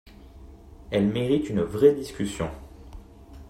Elle 0.89 1.09
mérite 1.09 1.47
une 1.49 1.61
vraie 1.61 1.93
discussion. 1.93 2.49